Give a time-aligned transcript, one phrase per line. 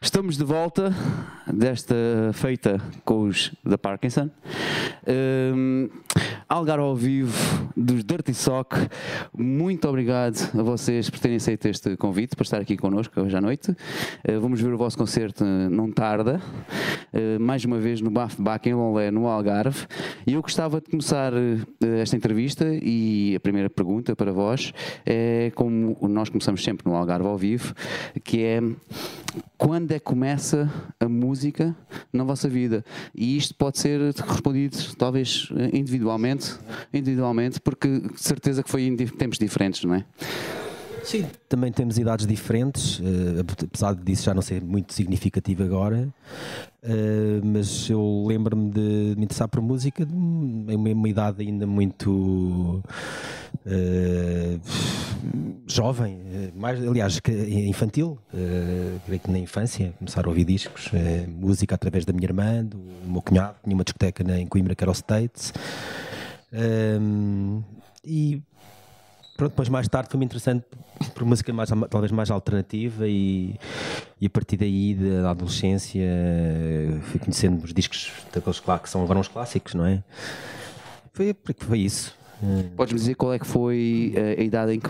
[0.00, 0.92] Estamos de volta
[1.46, 1.94] desta
[2.34, 4.28] feita com os da Parkinson.
[5.06, 5.88] Um,
[6.52, 7.32] Algarve ao vivo
[7.74, 8.76] dos Dirty Sock.
[9.34, 13.40] Muito obrigado a vocês por terem aceito este convite para estar aqui connosco hoje à
[13.40, 13.70] noite.
[13.70, 16.42] Uh, vamos ver o vosso concerto não tarda,
[17.14, 19.86] uh, mais uma vez no Baf Bac em Lolé, no Algarve.
[20.26, 21.32] E eu gostava de começar
[21.98, 24.74] esta entrevista e a primeira pergunta para vós
[25.06, 27.72] é como nós começamos sempre no Algarve ao vivo,
[28.22, 28.60] que é
[29.56, 31.74] quando é que começa a música
[32.12, 32.84] na vossa vida?
[33.14, 36.41] E isto pode ser respondido talvez individualmente,
[36.92, 40.04] individualmente, porque de certeza que foi em tempos diferentes, não é?
[41.02, 43.02] Sim, também temos idades diferentes, uh,
[43.64, 46.08] apesar disso já não ser muito significativo agora,
[46.84, 52.82] uh, mas eu lembro-me de me interessar por música em uma idade ainda muito
[53.66, 54.60] uh,
[55.66, 56.20] jovem,
[56.54, 57.20] mais, aliás,
[57.68, 58.18] infantil,
[59.06, 60.90] creio que na infância, começar a ouvir discos,
[61.28, 64.90] música através da minha irmã, do meu cunhado, tinha uma discoteca em Coimbra que era
[64.90, 65.52] o States.
[68.04, 68.42] E
[69.36, 70.64] pronto, depois mais tarde foi-me interessante
[71.14, 73.58] por música mais, talvez mais alternativa e,
[74.20, 76.06] e a partir daí da adolescência
[77.02, 80.02] fui conhecendo os discos daqueles que são agora uns clássicos, não é?
[81.12, 82.21] Foi, foi isso.
[82.76, 84.88] Podes-me dizer qual é que foi eh, a idade em que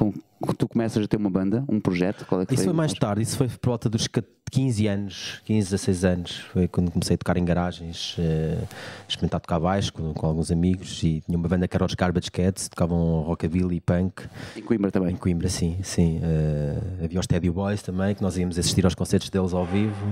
[0.56, 2.24] tu começas a ter uma banda, um projeto?
[2.26, 4.08] Qual é que isso foi, mais tarde, isso foi por volta dos
[4.50, 6.36] 15 anos, 15, 16 anos.
[6.52, 8.68] Foi quando comecei a tocar em garagens, uh,
[9.08, 12.30] experimentar tocar baixo com, com, alguns amigos e tinha uma banda que era os Garbage
[12.30, 14.24] Cats, tocavam rockabilly e punk.
[14.56, 15.14] Em Coimbra também?
[15.14, 15.78] Em Coimbra, sim.
[15.82, 16.18] sim.
[16.18, 20.06] Uh, havia os Teddy Boys também, que nós íamos assistir aos concertos deles ao vivo.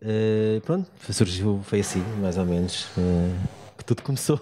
[0.00, 2.88] Uh, pronto, surgiu, foi assim, mais ou menos,
[3.76, 4.40] que tudo começou.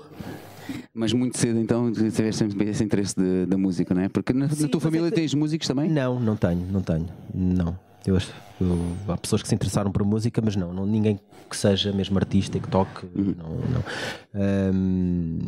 [0.93, 3.15] Mas muito cedo então tiveste sempre esse interesse
[3.47, 4.09] da música, não é?
[4.09, 5.17] Porque na, Sim, na tua família é que...
[5.17, 5.91] tens músicos também?
[5.91, 7.79] Não, não tenho, não tenho, não.
[8.06, 8.19] Eu,
[8.61, 12.19] eu, há pessoas que se interessaram por música, mas não, não ninguém que seja mesmo
[12.19, 13.06] artista e que toque.
[13.15, 13.34] Uhum.
[13.39, 14.75] Não, não.
[14.75, 15.38] Um,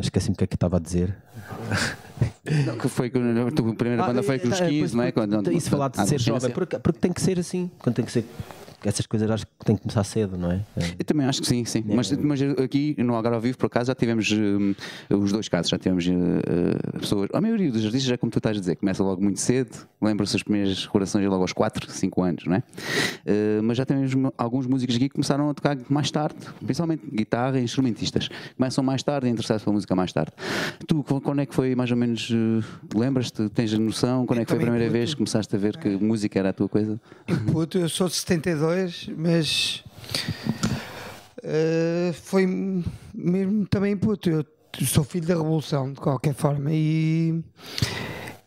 [0.00, 1.16] Esqueci-me o que é que estava a dizer.
[2.66, 3.10] Não, que foi a
[3.74, 5.12] primeira ah, banda foi com os 15, não é?
[5.12, 8.10] Quando, isso falar de ser jovem, porque, porque tem que ser assim, quando tem que
[8.10, 8.24] ser
[8.84, 10.64] essas coisas acho que tem que começar cedo, não é?
[10.98, 11.84] Eu também acho que sim, sim.
[11.88, 11.94] É.
[11.94, 15.70] Mas, mas aqui no Algarve ao Vivo, por acaso, já tivemos uh, os dois casos,
[15.70, 19.02] já tivemos uh, pessoas, a maioria dos artistas, já como tu estás a dizer, começa
[19.02, 22.58] logo muito cedo, lembra-se das primeiras recordações logo aos 4, 5 anos, não é?
[22.58, 27.60] Uh, mas já temos alguns músicos aqui que começaram a tocar mais tarde, principalmente guitarra
[27.60, 28.28] e instrumentistas.
[28.56, 30.32] Começam mais tarde a interessar-se pela música mais tarde.
[30.86, 32.30] Tu, quando é que foi mais ou menos,
[32.94, 35.76] lembras-te, tens a noção, quando é que foi a primeira vez que começaste a ver
[35.76, 37.00] que música era a tua coisa?
[37.50, 38.71] Puto, eu sou de 72
[39.16, 39.84] mas
[41.38, 42.46] uh, foi
[43.14, 44.30] mesmo também puto.
[44.30, 44.46] Eu
[44.86, 47.42] sou filho da Revolução, de qualquer forma, e,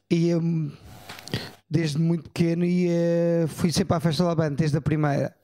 [0.09, 0.41] e eu,
[1.69, 5.35] desde muito pequeno ia, fui sempre à festa da banda, desde a primeira.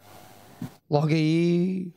[0.89, 1.93] Logo aí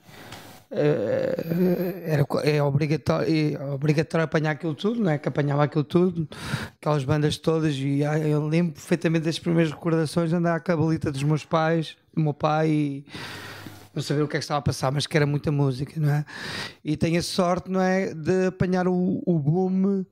[0.75, 5.19] era, é obrigatório, é obrigatório apanhar aquilo tudo, não é?
[5.19, 6.29] Que apanhava aquilo tudo,
[6.81, 11.13] aquelas bandas todas, e ah, eu lembro perfeitamente das primeiras recordações de andar à cabalita
[11.13, 13.05] dos meus pais, do meu pai e
[13.95, 16.13] não saber o que é que estava a passar, mas que era muita música, não
[16.13, 16.25] é?
[16.85, 20.05] E tenho a sorte, não é, de apanhar o, o boom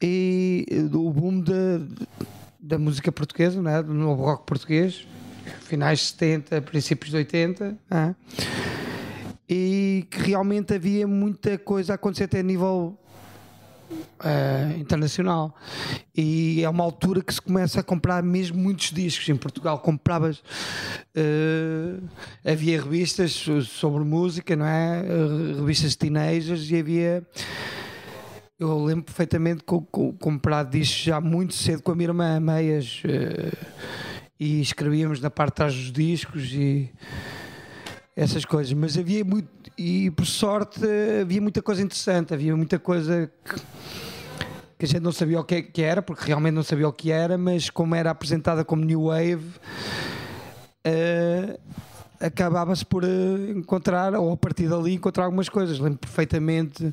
[0.00, 1.80] e o boom da,
[2.60, 3.82] da música portuguesa, não é?
[3.82, 5.06] do novo rock português,
[5.60, 8.14] finais de 70, princípios de 80, é?
[9.54, 12.98] E que realmente havia muita coisa a acontecer até a nível
[13.90, 15.54] uh, internacional.
[16.16, 19.28] E é uma altura que se começa a comprar mesmo muitos discos.
[19.28, 22.02] Em Portugal compravas, uh,
[22.42, 25.02] havia revistas sobre música, não é?
[25.02, 27.22] Uh, revistas de teenagers e havia.
[28.58, 33.02] Eu lembro perfeitamente de comprar discos já muito cedo com a minha irmã, meias,
[34.38, 36.88] e escrevíamos na parte de trás dos discos e
[38.14, 40.80] essas coisas, mas havia muito, e por sorte
[41.20, 43.54] havia muita coisa interessante, havia muita coisa que,
[44.78, 47.10] que a gente não sabia o que, que, era, porque realmente não sabia o que
[47.10, 49.46] era, mas como era apresentada como New Wave,
[50.86, 51.58] uh,
[52.20, 55.78] acabava-se por uh, encontrar, ou a partir dali encontrar algumas coisas.
[55.78, 56.92] Lembro perfeitamente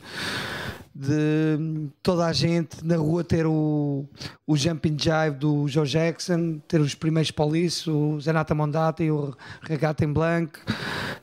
[0.94, 4.06] de toda a gente na rua ter o,
[4.46, 9.36] o Jumping Jive do Joe Jackson, ter os primeiros Police, o Zenata Mondata e o
[9.62, 10.60] Regata em Blanc,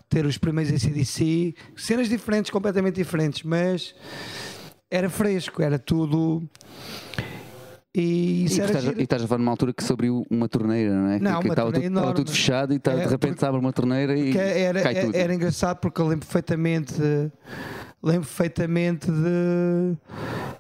[0.08, 3.94] ter os primeiros ACDC, cenas diferentes, completamente diferentes, mas
[4.90, 6.48] era fresco, era tudo.
[7.98, 10.48] E isso E era estás, e estás a falar numa altura que se abriu uma
[10.48, 11.18] torneira, não é?
[11.18, 13.72] Não, que, uma estava, tudo, estava tudo fechado e É, de repente se abre uma
[13.72, 15.16] torneira e era, cai tudo.
[15.16, 16.92] era engraçado porque eu lembro perfeitamente
[18.02, 19.96] lembro perfeitamente de,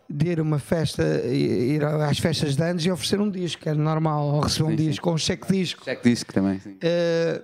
[0.08, 3.68] de ir a uma festa ir às festas de anos e oferecer um disco, que
[3.68, 4.88] era normal, ou receber um Sim, sim.
[4.88, 5.82] disco, ou um cheque disco.
[5.84, 6.58] Já que disse que também.
[6.58, 6.76] Sim.
[6.80, 7.42] Eh,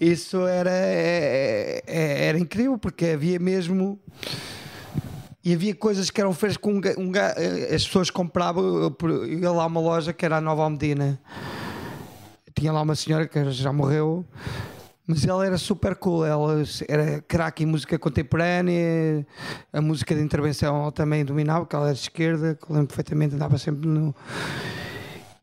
[0.00, 3.98] isso era, é- é- era incrível porque havia mesmo
[5.44, 9.50] e havia coisas que eram feitas com um, um eh, as pessoas compravam eu, ia
[9.50, 11.20] lá uma loja que era a Nova Almedina
[12.54, 14.26] tinha lá uma senhora que já morreu
[15.06, 19.26] mas ela era super cool ela era craque em música contemporânea
[19.72, 22.88] a música de intervenção ela também dominava porque ela era de esquerda que eu lembro
[22.88, 24.14] perfeitamente andava sempre no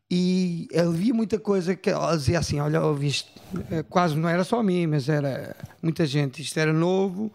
[0.08, 3.28] e havia muita coisa que ela dizia assim: Olha, eu vi isto,
[3.72, 6.40] eh, quase não era só a mim, mas era muita gente.
[6.40, 7.32] Isto era novo,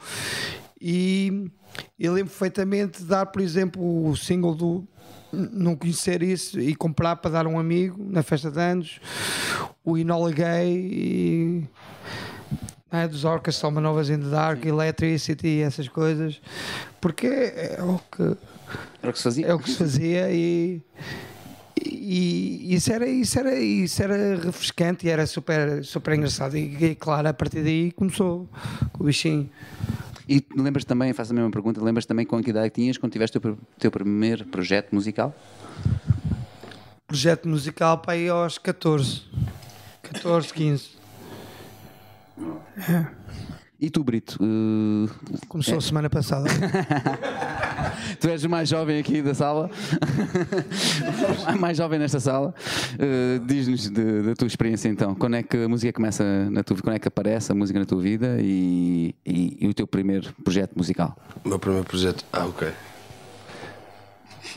[0.80, 1.52] e
[2.00, 4.88] eu lembro perfeitamente de dar, por exemplo, o single do
[5.32, 9.00] não conhecer isso e comprar para dar a um amigo na festa de anos,
[9.84, 11.64] o Inola Gay e
[12.92, 16.42] é, dos Orcas, Salma Novas in the Dark, Electricity e essas coisas,
[17.00, 18.38] porque é o que
[19.02, 19.48] Era o que se fazia.
[19.48, 20.82] é o que se fazia e,
[21.82, 26.58] e isso era, isso, era, isso era refrescante e era super, super engraçado.
[26.58, 28.50] E, e, claro, a partir daí começou
[28.92, 29.50] com o bichinho.
[30.28, 33.12] E lembras também, faço a mesma pergunta, lembras também com que idade que tinhas quando
[33.12, 35.36] tiveste o teu, teu primeiro projeto musical?
[37.08, 39.24] Projeto musical para aí aos 14,
[40.04, 40.90] 14, 15.
[43.80, 44.38] E tu, Brito?
[44.42, 46.48] eh, Começou a semana passada.
[48.20, 49.70] tu és o mais jovem aqui da sala,
[51.60, 52.54] mais jovem nesta sala.
[53.00, 55.16] Eh, Diz-nos da tua experiência então.
[55.16, 56.84] Quando é que a música começa na tua vida?
[56.88, 60.34] Quando é que aparece a música na tua vida e, e- e o teu primeiro
[60.44, 61.16] projeto musical?
[61.44, 62.26] O meu primeiro projeto.
[62.32, 62.70] Ah, ok.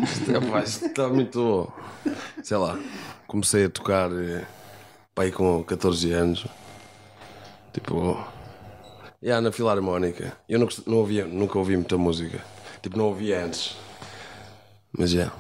[0.01, 2.13] Isto, é, está muito bom.
[2.43, 2.79] Sei lá,
[3.27, 4.45] comecei a tocar eh,
[5.15, 6.47] pai com 14 anos.
[7.73, 8.25] Tipo,
[9.23, 10.33] yeah, na filarmónica.
[10.49, 12.41] Eu não, não ouvia, nunca ouvi muita música.
[12.85, 13.75] Tipo, não ouvia antes.
[14.93, 15.33] Mas já.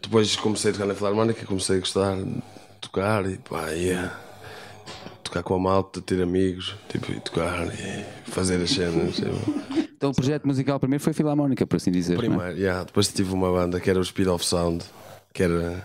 [0.00, 2.42] Depois comecei a tocar na filarmónica, comecei a gostar de
[2.80, 4.18] tocar e pá, yeah.
[5.22, 9.20] Tocar com a malta, ter amigos, tipo, e tocar e fazer as cenas.
[9.94, 12.14] Então o projeto musical primeiro foi Filarmónica, por assim dizer.
[12.14, 12.26] não é?
[12.28, 14.82] Primeiro, yeah, depois tive uma banda que era o Speed of Sound,
[15.34, 15.84] que era.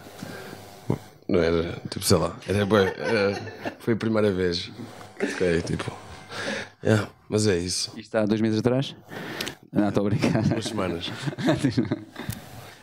[1.28, 4.72] Não era, tipo, sei lá, era, era- foi a primeira vez
[5.20, 5.92] que toquei, tipo.
[6.84, 8.96] Yeah, mas é isso, Isto há dois meses atrás?
[9.72, 10.42] Não, estou a brincar.
[10.44, 11.12] duas semanas.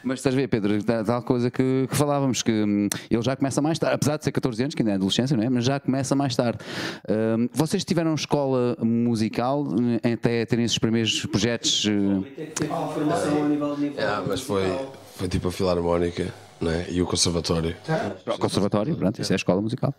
[0.03, 3.61] Mas estás a ver, Pedro, tal coisa que, que falávamos, que hum, ele já começa
[3.61, 5.51] mais tarde, apesar de ser 14 anos, que ainda é adolescência, não é?
[5.51, 6.61] Mas já começa mais tarde.
[7.09, 9.67] Hum, vocês tiveram escola musical
[10.03, 11.85] eh, até terem esses primeiros projetos?
[11.87, 12.71] eh,
[13.97, 14.65] Yeah, mas foi,
[15.17, 16.87] foi tipo a filarmónica né?
[16.89, 17.77] e o conservatório.
[18.27, 19.95] o conservatório, pronto, isso é a escola musical.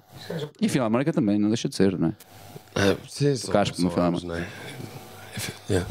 [0.61, 2.13] E a Filarmónica também, não deixa de ser, não é?
[2.75, 4.33] Ah, sim, só, Tocaste no Filarmónica.
[4.33, 4.47] né?
[5.69, 5.89] Yeah.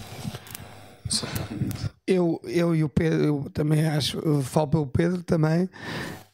[2.06, 5.68] Eu, eu e o Pedro, eu também acho, eu falo pelo Pedro também.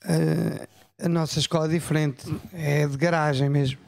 [0.05, 0.67] eh,
[1.03, 3.79] a nossa escola é diferente, é de garagem mesmo.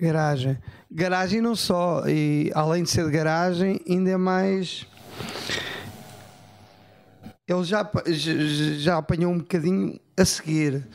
[0.00, 0.58] Garagem.
[0.90, 4.86] Garagem não só, e além de ser de garagem, ainda é mais.
[7.48, 7.88] Ele já,
[8.78, 10.86] já apanhou um bocadinho a seguir,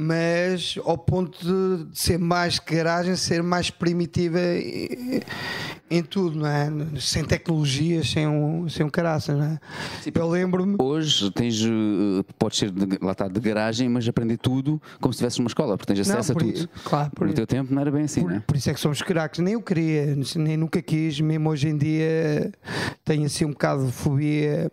[0.00, 5.20] mas ao ponto de, ser mais garagem, ser mais primitiva em,
[5.90, 6.70] em tudo, não é?
[7.00, 9.58] Sem tecnologias, sem um, sem um caraças, não é?
[10.14, 10.76] Eu lembro-me.
[10.78, 15.18] Hoje tens, eh, podes ser de, lá está, de garagem, mas aprender tudo como se
[15.18, 16.68] tivesse numa escola, porque tens acesso por a tudo.
[16.84, 18.40] Claro, por, No teu tempo não era bem assim, por, não é?
[18.40, 19.40] por isso é que somos craques.
[19.40, 22.52] Nem eu queria, nem nunca quis, mesmo hoje em dia
[23.04, 24.70] tenho assim um bocado de fobia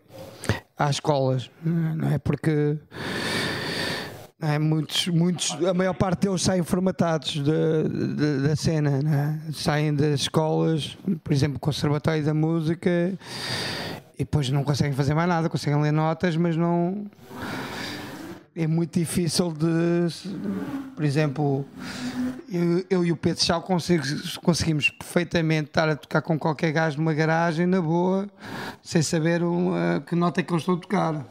[0.78, 2.20] às escolas, não é?
[2.20, 3.35] Porque não
[4.42, 4.60] é?
[4.60, 9.00] muitos, muitos, a maior parte deles saem formatados da, da, da cena,
[9.48, 9.52] é?
[9.54, 12.90] saem das escolas, por exemplo, Conservatório da Música,
[14.14, 17.06] e depois não conseguem fazer mais nada, conseguem ler notas, mas não.
[18.58, 20.08] É muito difícil de,
[20.96, 21.66] por exemplo,
[22.50, 27.14] eu, eu e o Pedro Chau conseguimos, perfeitamente estar a tocar com qualquer gajo numa
[27.14, 28.30] garagem, na boa,
[28.82, 29.74] sem saber um,
[30.06, 31.26] que nota é que eu estou a tocar.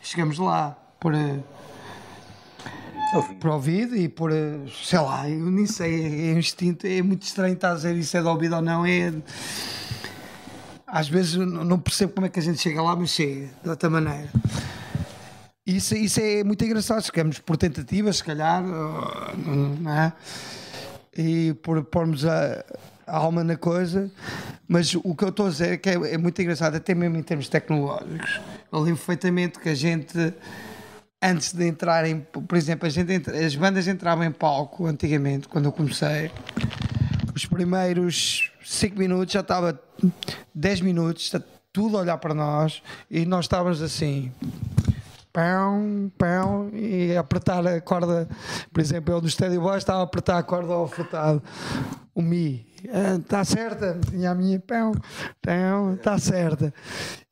[0.00, 1.12] Chegamos lá por,
[3.14, 7.22] eh, por ouvido e por, eh, sei lá, eu nem sei, é instinto, é muito
[7.22, 9.12] estranho estar a dizer isso é de ouvido ou não, é.
[10.86, 13.88] Às vezes não percebo como é que a gente chega lá, mas chega, de outra
[13.88, 14.30] maneira.
[15.66, 20.12] Isso, isso é muito engraçado, chegamos por tentativas, se calhar, não é?
[21.16, 22.64] E por pormos a,
[23.06, 24.10] a alma na coisa,
[24.66, 27.16] mas o que eu estou a dizer é que é, é muito engraçado, até mesmo
[27.16, 28.40] em termos tecnológicos.
[28.72, 30.34] Eu lembro perfeitamente que a gente
[31.22, 36.30] antes de entrarem, por exemplo, gente, as bandas entravam em palco antigamente, quando eu comecei,
[37.34, 39.80] os primeiros 5 minutos já estava
[40.54, 41.40] 10 minutos, está
[41.72, 44.32] tudo a olhar para nós e nós estávamos assim.
[45.32, 48.28] Pão, pão, e apertar a corda,
[48.70, 51.42] por exemplo, eu no Steady Boy estava a apertar a corda ao frutado,
[52.14, 52.66] o Mi,
[53.18, 54.92] está certa, tinha a minha pão,
[55.40, 56.74] pão, está certa.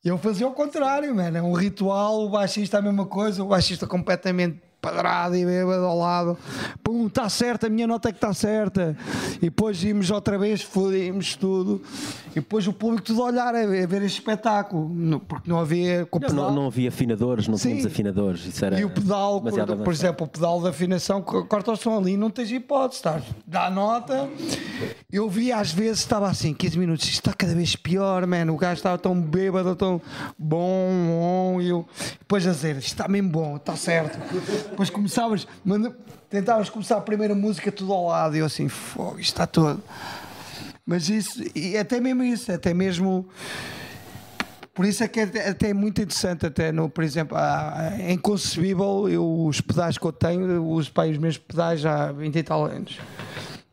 [0.03, 3.85] Eu fazia o contrário, mano, é um ritual, o baixista a mesma coisa, o baixista
[3.85, 6.37] completamente padrado e bêbado ao lado,
[6.83, 8.97] pum, está certa, a minha nota é que está certa.
[9.37, 11.81] E depois íamos outra vez, fodíamos tudo,
[12.31, 16.07] e depois o público tudo a olhar, a ver, este espetáculo, porque não havia.
[16.11, 17.69] Não, não, não havia afinadores, não Sim.
[17.69, 18.45] tínhamos afinadores.
[18.45, 19.51] Isso era e o pedal, por,
[19.83, 23.23] por exemplo, o pedal de afinação, co- corta o som ali, não tens hipótese, estás,
[23.45, 24.27] dá a nota.
[25.11, 28.53] Eu vi às vezes, estava assim, 15 minutos, isto está cada vez pior, mano.
[28.53, 30.01] O gajo estava tão bêbado, tão
[30.39, 30.89] bom,
[31.51, 31.85] bom, e eu
[32.19, 34.17] depois a dizer, isto está mesmo bom, está certo.
[34.71, 35.95] Depois começavas, manda-
[36.29, 39.81] tentavas começar a primeira música tudo ao lado, e eu assim, fogo, isto está todo.
[40.85, 43.27] Mas isso, e até mesmo isso, até mesmo.
[44.73, 49.07] Por isso é que é até- até muito interessante, até no, por exemplo, é inconcebível
[49.09, 52.65] eu, os pedais que eu tenho, uso para os mesmos pedais há 20 e tal
[52.65, 52.97] anos.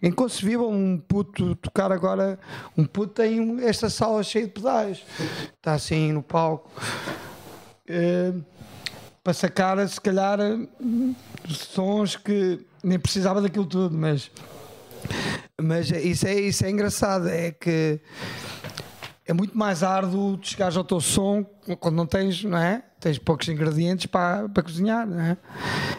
[0.02, 2.38] É inconcebível um puto tocar agora.
[2.76, 5.02] Um puto tem esta sala cheia de pedais,
[5.56, 6.70] está assim no palco.
[7.88, 8.32] Eh,
[9.22, 10.38] para sacar, se calhar,
[11.48, 14.30] sons que nem precisava daquilo tudo, mas.
[15.60, 18.00] Mas isso é, isso é engraçado, é que
[19.28, 21.44] é muito mais árduo de chegares ao teu som
[21.78, 22.82] quando não tens, não é?
[22.98, 25.36] Tens poucos ingredientes para, para cozinhar, não é?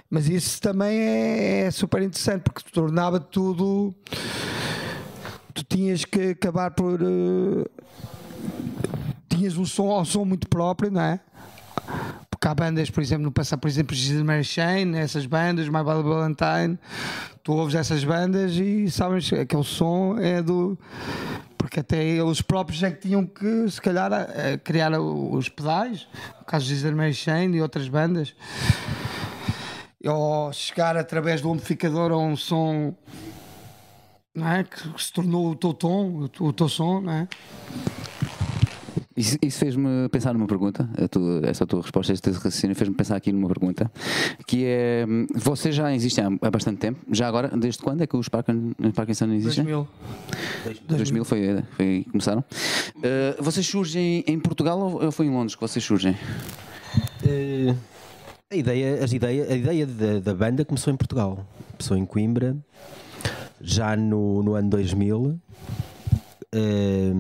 [0.09, 3.93] Mas isso também é, é super interessante porque tornava tudo.
[5.53, 6.99] Tu tinhas que acabar por.
[7.01, 7.85] eh,
[9.29, 11.19] tinhas um som, um som muito próprio, não é?
[12.41, 14.47] Há bandas, por exemplo, no passado, por exemplo, Jesus Mary
[14.97, 16.79] essas bandas, My Bad Valentine,
[17.43, 20.77] tu ouves essas bandas e sabes que aquele som é do.
[21.57, 26.07] Porque até os próprios é que tinham que, se calhar, a criar os pedais,
[26.39, 28.33] no caso de Jesus Mary e outras bandas,
[30.05, 32.95] ou chegar através do amplificador a um som
[34.33, 34.63] não é?
[34.63, 37.27] que se tornou o teu tom, o teu som, não é?
[39.19, 43.33] Isso, isso fez-me pensar numa pergunta, tua- essa tua resposta, este raciocínio fez-me pensar aqui
[43.33, 43.91] numa pergunta,
[44.47, 48.15] que é, vocês já existem há, há bastante tempo, já agora, desde quando é que
[48.15, 49.65] os Parkin- Parkinson existem?
[49.65, 49.87] 2000.
[50.87, 52.39] 2000 foi, foi aí que começaram.
[52.95, 56.15] Uh, vocês surgem em Portugal ou foi em Londres que vocês surgem?
[57.27, 57.75] Eh,
[58.49, 61.45] a ideia, as ideia, a ideia da, da banda começou em Portugal.
[61.73, 62.55] Começou em Coimbra,
[63.59, 65.37] já no, no ano 2000,
[66.53, 67.11] eh,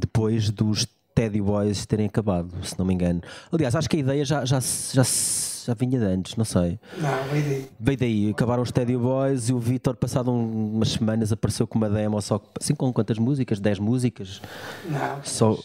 [0.00, 3.20] depois dos Teddy Boys terem acabado, se não me engano.
[3.52, 6.78] Aliás, acho que a ideia já, já, já, já vinha de antes, não sei.
[6.98, 7.66] Não, veio daí.
[7.78, 11.78] Veio daí, acabaram os Teddy Boys e o Vitor, passado um- umas semanas, apareceu com
[11.78, 13.60] uma demo só, assim com quantas músicas?
[13.60, 14.42] 10 músicas?
[14.88, 15.56] Não, só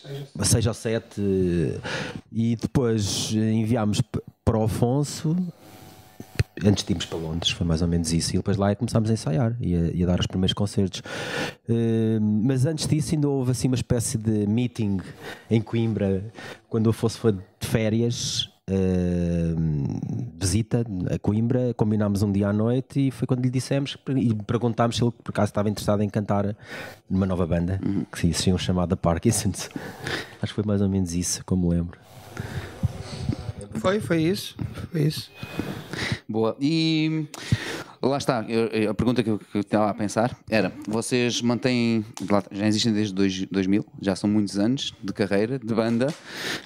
[0.43, 1.21] seis ou sete
[2.31, 4.01] e depois enviámos
[4.45, 5.35] para o Afonso
[6.65, 9.13] antes de irmos para Londres, foi mais ou menos isso e depois lá começámos a
[9.13, 11.01] ensaiar e a, e a dar os primeiros concertos
[11.69, 14.99] Eh, mas antes disso ainda houve assim uma espécie de meeting
[15.51, 16.23] em Coimbra
[16.67, 19.53] quando o Afonso foi de férias eh,
[20.39, 24.97] visita a Coimbra, combinámos um dia à noite e foi quando lhe dissemos e perguntámos
[24.97, 26.55] se ele por acaso estava interessado em cantar
[27.07, 27.79] numa nova banda
[28.11, 29.69] que se tinham chamado Parkinson's.
[30.41, 31.99] Acho que foi mais ou menos isso, como lembro.
[33.79, 34.55] Foi, foi isso.
[34.91, 35.31] Foi isso.
[36.27, 36.55] Boa.
[36.59, 37.25] E
[38.01, 42.05] lá está, a pergunta que eu, que eu estava a pensar era: vocês mantêm,
[42.51, 46.07] já existem desde dois- 2000, já são muitos anos de carreira, de banda.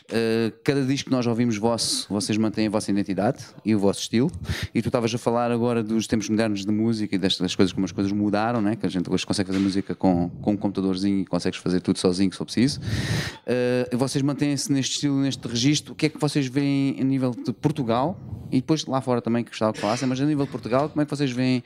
[0.10, 4.02] Uh, cada disco que nós ouvimos vosso, vocês mantêm a vossa identidade e o vosso
[4.02, 4.32] estilo.
[4.74, 7.86] E tu estavas a falar agora dos tempos modernos de música e destas coisas, como
[7.86, 8.76] as coisas mudaram, né?
[8.76, 11.98] que a gente hoje consegue fazer música com, com um computadorzinho e consegues fazer tudo
[12.00, 12.80] sozinho se for preciso.
[12.80, 15.94] Uh, vocês mantêm-se neste estilo, neste registro.
[15.94, 18.20] O que é que vocês veem a nível de Portugal?
[18.52, 21.02] E depois lá fora também que gostava que falassem, mas a nível de Portugal, como
[21.02, 21.64] é que vocês veem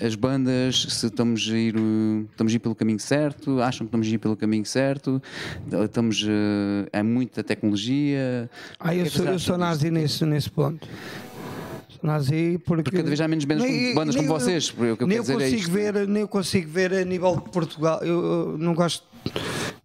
[0.00, 0.82] as bandas?
[0.90, 3.60] Se estamos a ir, uh, estamos a ir pelo caminho certo?
[3.60, 5.22] Acham que estamos a ir pelo caminho certo?
[5.84, 8.50] Estamos, uh, é muita tecnologia?
[8.78, 10.86] Ah, eu é sou, vocês eu sou nazi nesse, nesse ponto.
[12.02, 12.84] Nazi porque.
[12.84, 14.70] Porque cada vez há menos bandas, Nem- bandas como nem- vocês.
[14.70, 15.70] porque O que eu nem eu é consigo isto.
[15.72, 18.00] ver, nem eu consigo ver a nível de Portugal.
[18.02, 19.04] Eu, eu não gosto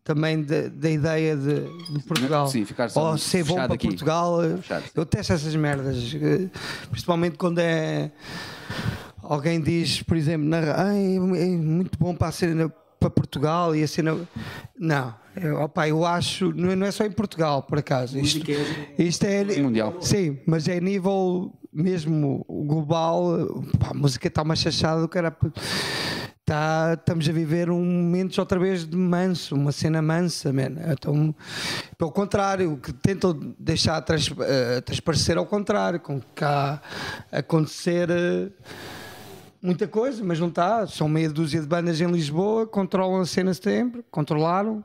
[0.04, 1.62] também da, ideia de,
[1.92, 2.48] de Portugal.
[2.48, 3.88] Sim, ficar só Ou ser bom para aqui.
[3.88, 4.42] Portugal.
[4.62, 4.84] Fechado.
[4.94, 6.16] Eu testo essas merdas.
[6.22, 6.50] eh,
[6.92, 8.12] Principalmente quando é.
[9.24, 11.20] Alguém diz, por exemplo, na, "Ai, é
[11.58, 12.72] muito bom para a cena
[13.04, 14.18] para Portugal e a cena.
[14.80, 16.54] Não, eu, opa, eu acho.
[16.54, 18.18] Não é é só em Portugal, por acaso.
[18.18, 18.46] Isto,
[18.98, 19.44] isto é.
[19.62, 19.98] Mundial.
[20.00, 25.36] Sim, mas é nível mesmo global, pá, a música está uma chachada do cara.
[26.46, 30.76] Tá, estamos a viver um momento outra vez de manso, uma cena mansa, man.
[30.92, 31.34] Então,
[31.98, 36.82] pelo contrário, o que tentam deixar trans, uh, transparecer ao contrário, com que cá
[37.32, 38.52] acontecer uh,
[39.64, 40.86] muita coisa, mas não está.
[40.86, 44.84] São meia dúzia de bandas em Lisboa, controlam a cena sempre, controlaram,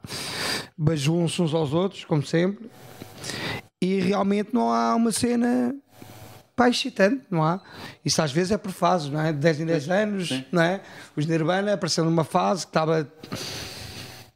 [0.76, 2.70] bajulam-se uns aos outros, como sempre,
[3.82, 5.75] e realmente não há uma cena
[6.54, 7.61] pá, excitante, não há?
[8.04, 9.32] Isso às vezes é por fases, não é?
[9.32, 10.44] De 10 em 10 anos, sim.
[10.50, 10.80] não é?
[11.16, 13.08] Os Nirvana apareceram numa fase que estava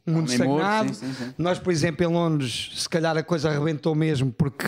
[0.05, 0.93] muito estagnado.
[0.93, 4.67] Sim, sim, Nós, por exemplo, em Londres, se calhar a coisa arrebentou mesmo porque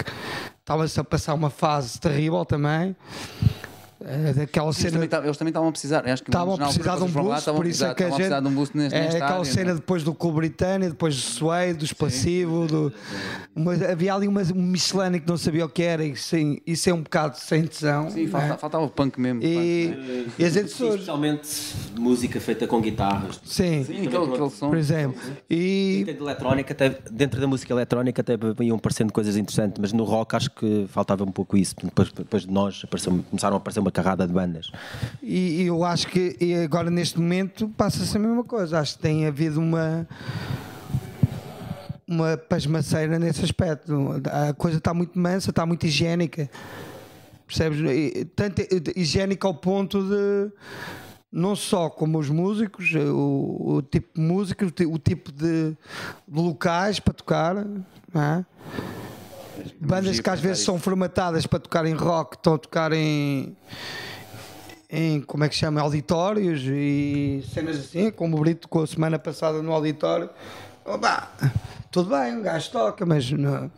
[0.59, 2.95] estava-se a passar uma fase terrível também.
[4.07, 5.07] É, daquela eles cena.
[5.07, 6.07] Também, eles também estavam a precisar.
[6.07, 8.41] Acho que estavam a precisar de um boost, por isso é que a gente.
[8.41, 9.75] De um boost neste, é neste aquela área, cena não?
[9.75, 12.67] depois do Clube Britânia, depois do Suede, do Expansivo.
[12.67, 12.93] Do,
[13.55, 16.87] uma, havia ali uma, um miscelâneo que não sabia o que era, e sim, isso
[16.87, 18.11] é um bocado sem tesão.
[18.11, 18.57] Sim, falta, é?
[18.57, 19.41] faltava o punk mesmo.
[19.41, 20.25] E, punk, né?
[20.37, 20.43] e.
[20.43, 23.41] Especialmente música feita com guitarras.
[23.43, 24.69] Sim, sim aquele, aquele som.
[24.69, 25.19] Por exemplo.
[25.49, 26.03] E...
[26.05, 30.03] Dentro, de eletrónica, até, dentro da música eletrónica até iam aparecendo coisas interessantes, mas no
[30.03, 31.75] rock acho que faltava um pouco isso.
[31.81, 34.69] Depois, depois de nós apareceu, começaram a aparecer uma carrada de bandas.
[35.23, 38.79] E, eu acho que agora neste momento passa-se a mesma coisa.
[38.79, 40.07] Acho que tem havido uma
[42.07, 44.21] uma pasmaceira nesse aspecto.
[44.31, 46.49] A coisa está muito mansa, está muito higiênica.
[47.47, 47.79] Percebes?
[48.35, 48.61] Tanto
[48.95, 50.51] higiênica ao ponto de
[51.31, 56.99] não só como os músicos, o, o tipo de música, o, tipo de, de, locais
[56.99, 58.45] para tocar, é?
[59.79, 63.55] Bandas que às vezes são formatadas para tocar em rock, estão a tocar em
[64.89, 69.19] em como é que chama, auditórios e cenas assim, como o Brito com a semana
[69.19, 70.29] passada no auditório.
[70.85, 71.31] Opa,
[71.91, 73.69] tudo bem, um gajo toca, mas não.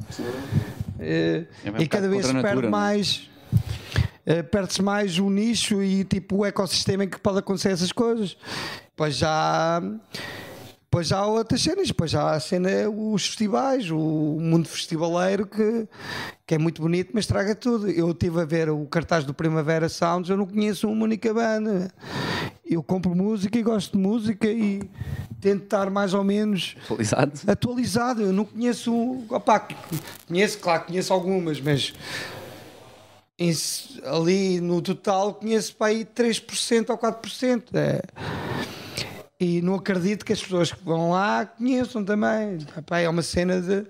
[0.99, 2.69] É, é e cada vez se perde natura, é?
[2.69, 3.29] mais.
[4.25, 8.35] É, perde-se mais o nicho e tipo o ecossistema em que pode acontecer essas coisas.
[8.95, 9.81] Pois já
[10.97, 13.99] depois há outras cenas, depois há a cena, os festivais, o
[14.39, 15.87] mundo festivaleiro que,
[16.43, 17.87] que é muito bonito, mas traga tudo.
[17.87, 21.91] Eu estive a ver o cartaz do Primavera Sounds, eu não conheço uma única banda.
[22.65, 24.89] Eu compro música e gosto de música e
[25.39, 27.31] tento estar mais ou menos atualizado.
[27.45, 28.21] atualizado.
[28.23, 29.67] Eu não conheço, opá,
[30.27, 31.93] conheço, claro, conheço algumas, mas
[34.03, 37.65] ali no total conheço para aí 3% ou 4%.
[37.75, 38.01] É
[39.39, 42.57] e não acredito que as pessoas que vão lá conheçam também.
[42.75, 43.85] Epá, é uma cena de.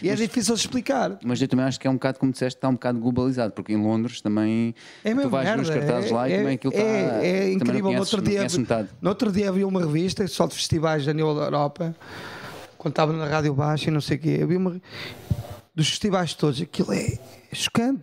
[0.00, 1.18] E é difícil de explicar.
[1.24, 3.72] Mas eu também acho que é um bocado, como disseste, está um bocado globalizado, porque
[3.72, 5.62] em Londres também é tu vais merda.
[5.62, 7.16] nos cartazes é, lá e também aquilo é, está.
[7.16, 7.82] É, é incrível.
[7.82, 11.34] Conheces, no, outro dia, no outro dia havia uma revista só de festivais a nível
[11.34, 11.96] da Europa,
[12.78, 14.40] quando estava na Rádio Baixa e não sei o quê.
[14.40, 14.80] Havia uma.
[15.74, 17.18] Dos festivais todos, aquilo é
[17.52, 18.02] chocante.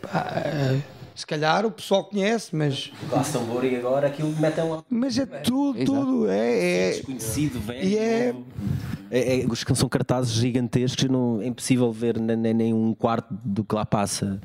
[0.00, 2.90] Pá, é se calhar o pessoal conhece, mas.
[3.08, 4.82] Glastonbury agora aquilo metem lá.
[4.88, 6.28] Mas é tudo, tudo.
[6.28, 6.90] É, é...
[6.92, 7.84] Desconhecido, velho.
[7.84, 8.34] E é...
[9.12, 13.74] É, é, são cartazes gigantescos, não, é impossível ver nem, nem um quarto do que
[13.74, 14.40] lá passa.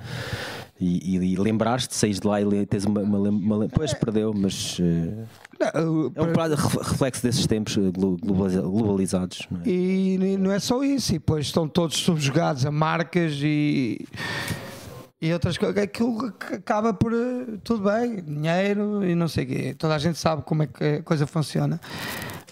[0.81, 2.99] E, e, e lembrar-te, saís de lá e tens uma.
[3.01, 4.79] uma, uma, uma pois perdeu, mas.
[4.79, 5.25] Uh,
[5.59, 9.47] não, é um reflexo desses tempos eh, globalizados.
[9.49, 9.69] Não é?
[9.69, 14.05] E não é só isso, e depois estão todos subjugados a marcas e
[15.25, 19.75] e outras coisas, aquilo acaba por eh, tudo bem, dinheiro e não sei o quê.
[19.75, 21.81] Toda a gente sabe como é que a coisa funciona.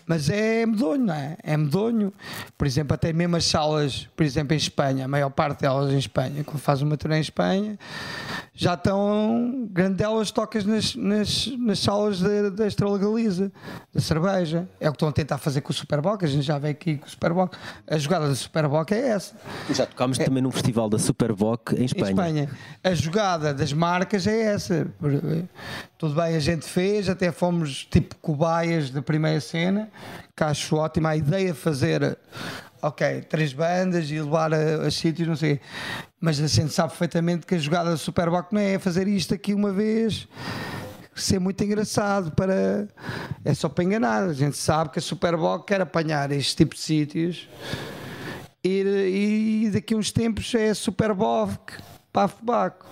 [0.05, 1.37] Mas é medonho, não é?
[1.43, 2.13] É medonho.
[2.57, 5.97] Por exemplo, até mesmo as salas, por exemplo, em Espanha, a maior parte delas em
[5.97, 7.77] Espanha, quando faz uma turnê em Espanha,
[8.53, 12.19] já estão, grande delas tocas nas, nas, nas salas
[12.55, 13.51] da Estrela Galiza,
[13.93, 14.67] da cerveja.
[14.79, 16.97] É o que estão a tentar fazer com o Superboc, a gente já vê aqui
[16.97, 17.55] com o Superboc.
[17.87, 19.35] A jogada do Superboc é essa.
[19.71, 22.05] Já tocámos é, também num festival da Superboc em Espanha.
[22.05, 22.49] Em Espanha.
[22.83, 24.87] A jogada das marcas é essa.
[25.97, 29.89] Tudo bem, a gente fez, até fomos tipo cobaias da primeira cena,
[30.35, 32.17] que acho ótima a ideia de fazer
[32.81, 35.59] ok, três bandas e levar a, a sítios, não sei.
[36.19, 39.53] Mas a gente sabe perfeitamente que a jogada do Superboc não é fazer isto aqui
[39.53, 40.27] uma vez
[41.15, 42.87] ser muito engraçado para
[43.45, 44.23] é só para enganar.
[44.23, 47.47] A gente sabe que a Superboc quer apanhar este tipo de sítios.
[48.63, 51.73] E, e daqui a uns tempos é Superboc
[52.11, 52.85] para Baco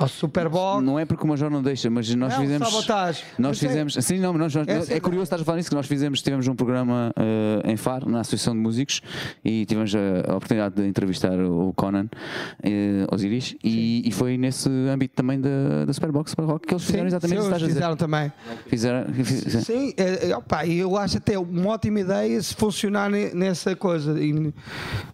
[0.00, 0.80] ao Super Bowl.
[0.80, 2.68] Não é porque o Major não deixa, mas nós não, fizemos.
[2.68, 3.24] Sabotagem.
[3.38, 3.96] Nós é- fizemos.
[3.96, 6.22] É, sim, não, nós, nós, é, é curioso estar a falar nisso, que nós fizemos,
[6.22, 9.02] tivemos um programa uh, em Faro, na Associação de Músicos,
[9.44, 14.68] e tivemos a, a oportunidade de entrevistar o Conan uh, Osiris, e, e, foi nesse
[14.68, 17.66] âmbito também da, da Superbox Super Rock que eles fizeram sim, exatamente sim, isso.
[17.66, 18.32] Fizeram também.
[18.66, 19.64] Fizeram, fizeram.
[19.64, 24.14] Sim, é, opa, eu acho até uma ótima ideia se funcionar nessa coisa,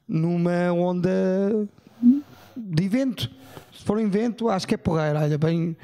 [0.09, 1.11] numa onda
[2.57, 3.36] de evento
[3.87, 5.17] for um evento, acho que é porreiro.
[5.17, 5.77] Olha, bem,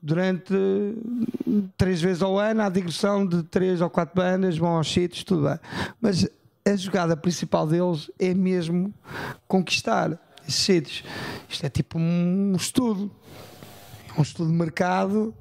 [0.00, 0.54] durante
[1.76, 5.46] três vezes ao ano há digressão de três ou quatro bandas, vão aos sítios, tudo
[5.46, 5.58] bem.
[6.00, 6.26] Mas
[6.64, 8.92] a jogada principal deles é mesmo
[9.46, 11.04] conquistar esses sítios.
[11.46, 13.10] Isto é tipo um estudo,
[14.18, 15.34] um estudo de mercado.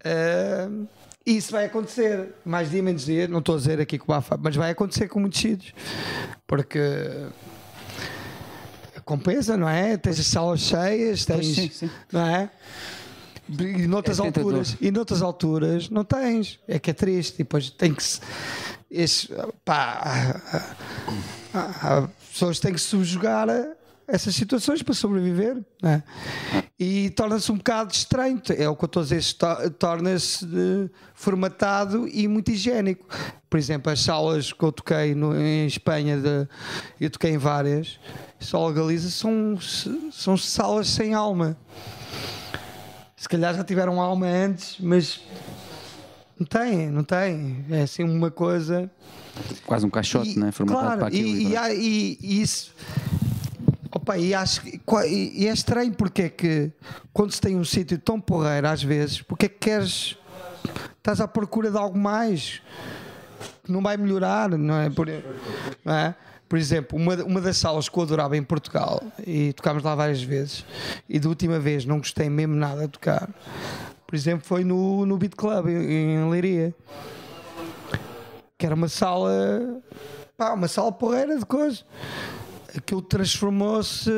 [0.00, 0.88] Uh,
[1.26, 3.28] isso vai acontecer, mais dia, menos dia.
[3.28, 5.74] Não estou a dizer aqui com o Bafa, mas vai acontecer com muitos sítios,
[6.46, 6.80] porque
[9.08, 9.96] compensa, não é?
[9.96, 11.90] Tens as salas cheias, tens, sim, sim.
[12.12, 12.50] não é?
[13.48, 17.36] E noutras, é alturas, e noutras alturas não tens, é que é triste.
[17.36, 18.20] E depois tem que se.
[18.90, 19.28] Esse,
[19.64, 20.42] pá,
[21.54, 23.77] as pessoas têm que se subjugar a
[24.08, 25.62] essas situações para sobreviver.
[25.82, 26.02] É?
[26.78, 28.40] E torna-se um bocado estranho.
[28.56, 29.22] É o que eu estou a dizer,
[29.78, 33.06] torna-se eh, formatado e muito higiênico.
[33.48, 36.48] Por exemplo, as salas que eu toquei no, em Espanha, de,
[37.00, 38.00] eu toquei em várias,
[38.40, 39.58] só Galiza, são,
[40.10, 41.56] são salas sem alma
[43.18, 45.20] se calhar já tiveram alma antes, mas
[46.38, 47.64] não tem, não tem.
[47.68, 48.88] É assim uma coisa.
[49.66, 50.52] Quase um caixote, e, né?
[50.52, 51.28] Formatado claro, para aquilo.
[51.28, 52.72] E, e, e, e isso.
[53.98, 54.62] Opa, e, acho,
[55.08, 56.70] e é estranho porque é que
[57.12, 60.16] quando se tem um sítio tão porreiro, às vezes, porque é que queres.
[60.98, 62.62] Estás à procura de algo mais
[63.64, 64.88] que não vai melhorar, não é?
[64.88, 65.08] Por,
[65.84, 66.14] não é?
[66.48, 70.22] por exemplo, uma, uma das salas que eu adorava em Portugal, e tocámos lá várias
[70.22, 70.64] vezes,
[71.08, 73.28] e da última vez não gostei mesmo nada de tocar,
[74.06, 76.72] por exemplo, foi no, no Beat Club, em, Leiria,
[78.56, 79.82] que era uma sala,
[80.36, 81.84] pá, uma sala porreira de coisas.
[82.76, 84.10] Aquilo transformou-se,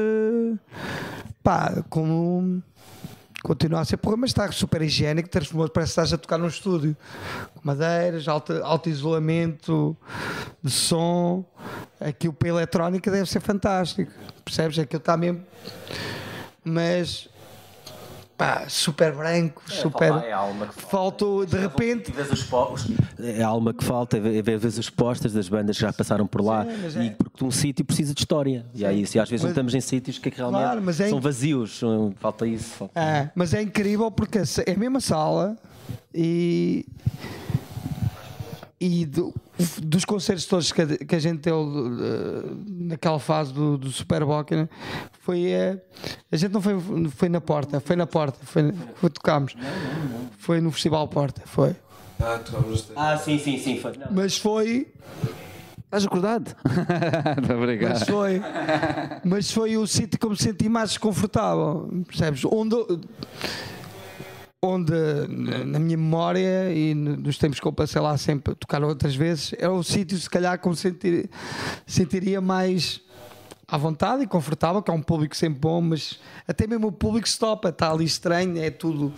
[1.42, 2.62] pá, como
[3.42, 6.46] continua a ser porra, mas está super higiênico, transformou parece que estás a tocar num
[6.46, 6.96] estúdio
[7.62, 9.96] madeiras, alto, alto isolamento
[10.62, 11.44] de som.
[12.00, 14.10] Aquilo para a eletrónica deve ser fantástico,
[14.44, 14.78] percebes?
[14.78, 15.44] Aquilo está mesmo.
[16.64, 17.28] Mas
[18.40, 20.12] pá, super branco, é, super.
[20.24, 22.10] É a alma que Faltou, de repente.
[23.18, 26.42] É a alma que falta, é ver os postas das bandas que já passaram por
[26.42, 26.64] lá.
[26.64, 27.10] Sim, e é...
[27.10, 28.64] porque um sítio precisa de história.
[28.72, 28.80] Sim.
[28.80, 29.50] E aí, se às vezes mas...
[29.50, 31.80] não estamos em sítios que, é que realmente claro, é são vazios,
[32.18, 32.70] falta isso.
[32.76, 32.98] Falta...
[32.98, 35.58] É, mas é incrível porque é a mesma sala
[36.14, 36.86] e
[38.80, 39.34] e do,
[39.82, 44.24] dos concertos todos que a, que a gente deu uh, naquela fase do, do Super
[44.24, 44.68] Boca né,
[45.20, 45.80] foi uh,
[46.30, 46.78] a gente não foi,
[47.10, 49.54] foi na porta foi na porta foi, foi tocámos
[50.38, 51.74] foi no Festival Porta foi
[52.18, 53.92] ah, tocámos ah sim sim sim foi.
[54.10, 54.88] mas foi
[55.90, 56.54] Estás acordado?
[57.52, 57.98] Obrigado.
[57.98, 58.42] Mas foi,
[59.24, 62.44] mas foi o sítio que me senti mais desconfortável, percebes?
[62.44, 62.76] Onde
[64.62, 64.92] onde
[65.64, 69.54] na minha memória e nos tempos que eu passei lá sempre a tocar outras vezes,
[69.58, 71.30] é o sítio se calhar como sentir,
[71.86, 73.00] sentiria mais
[73.66, 77.26] à vontade e confortável, que é um público sempre bom, mas até mesmo o público
[77.26, 79.12] se topa, está ali estranho, é tudo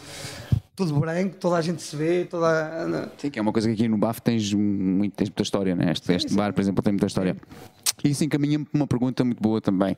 [0.74, 3.88] tudo branco, toda a gente se vê, toda Sim, que é uma coisa que aqui
[3.88, 5.92] no BAF tens, muito, tens muita história, né?
[5.92, 6.37] Este, sim, este sim.
[6.37, 7.37] bar, por exemplo, tem muita história.
[8.05, 9.97] Isso encaminha-me para uma pergunta muito boa também,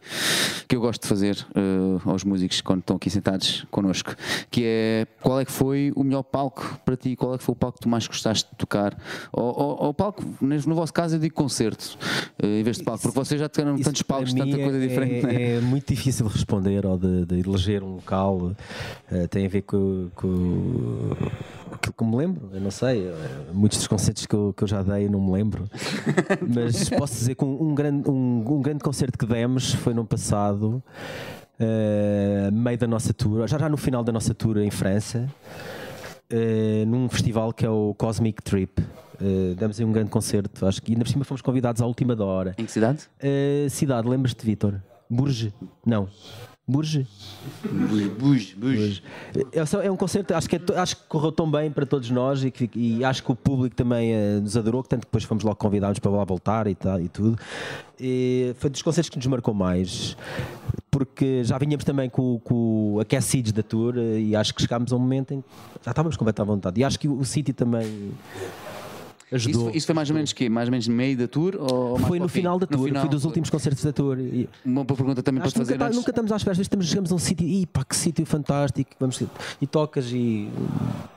[0.68, 4.14] que eu gosto de fazer uh, aos músicos quando estão aqui sentados connosco,
[4.50, 7.16] que é qual é que foi o melhor palco para ti?
[7.16, 8.96] Qual é que foi o palco que tu mais gostaste de tocar?
[9.32, 11.98] Ou, o palco, no vosso caso eu digo concerto,
[12.42, 15.26] uh, em vez de palco, porque vocês já tiveram tantos palcos, tanta coisa é, diferente.
[15.26, 19.62] É, é, muito difícil responder ou de, de eleger um local, uh, tem a ver
[19.62, 21.10] com, com
[21.72, 23.10] aquilo que me lembro, eu não sei,
[23.52, 25.64] muitos dos conceitos que eu, que eu já dei não me lembro,
[26.54, 29.94] mas posso dizer que um, um grande grande, um, um grande concerto que demos foi
[29.94, 30.82] no passado,
[31.60, 35.28] uh, meio da nossa tour, já já no final da nossa tour em França,
[36.32, 38.80] uh, num festival que é o Cosmic Trip.
[38.80, 42.16] Uh, demos aí um grande concerto, acho que ainda por cima fomos convidados à última
[42.16, 42.54] da hora.
[42.58, 43.08] Em que cidade?
[43.22, 44.80] Uh, cidade, lembras-te, Vitor?
[45.08, 45.52] Bourges?
[45.86, 46.08] Não.
[46.66, 47.06] Burge.
[48.18, 49.02] Burge, Burge.
[49.52, 52.42] É, é um concerto, acho que, é, acho que correu tão bem para todos nós
[52.42, 55.24] e, que, e acho que o público também uh, nos adorou, que tanto que depois
[55.24, 57.38] fomos logo convidados para lá voltar e, tal, e tudo.
[58.00, 60.16] E foi dos concertos que nos marcou mais,
[60.90, 64.96] porque já vinhamos também com, com aquecidos da tour eh, e acho que chegámos a
[64.96, 65.48] um momento em que
[65.84, 66.80] já estávamos completamente à vontade.
[66.80, 68.12] E acho que o, o sítio também
[69.34, 69.68] ajudou.
[69.68, 70.48] Isso, isso, foi mais ou menos quê?
[70.48, 71.56] Mais ou menos no meio da tour?
[71.58, 74.18] Ou foi no final da tour, final, foi dos últimos concertos da tour.
[74.18, 75.74] E, uma boa pergunta também para fazer.
[75.74, 75.96] Nunca, antes.
[75.96, 79.22] nunca estamos às às vezes chegamos a um sítio e pá, que sítio fantástico, vamos,
[79.60, 80.48] e tocas e,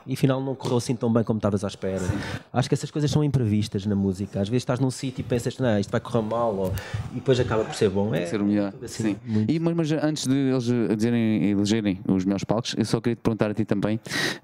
[0.06, 2.00] e afinal não correu assim tão bem como estavas à espera.
[2.00, 2.18] Sim.
[2.52, 4.40] Acho que essas coisas são imprevistas na música.
[4.40, 6.72] Às vezes estás num sítio e pensas, não, isto vai correr mal, ou,
[7.12, 8.14] e depois acaba por ser bom.
[8.14, 8.72] É, ser o melhor.
[8.82, 9.16] Assim, Sim.
[9.48, 10.64] E, mas, mas, antes de eles
[10.96, 14.00] dizerem, elegerem os melhores palcos, eu só queria te perguntar a ti também: